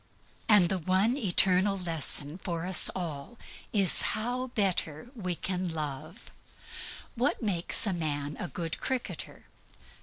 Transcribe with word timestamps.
And 0.49 0.67
THE 0.69 0.79
ONE 0.79 1.15
ETERNAL 1.15 1.77
LESSON 1.77 2.39
for 2.39 2.65
us 2.65 2.89
all 2.95 3.37
is 3.71 4.01
how 4.17 4.47
better 4.55 5.11
we 5.13 5.35
can 5.35 5.69
love. 5.69 6.31
What 7.13 7.43
makes 7.43 7.85
a 7.85 7.93
man 7.93 8.35
a 8.39 8.47
good 8.47 8.79
cricketer? 8.79 9.45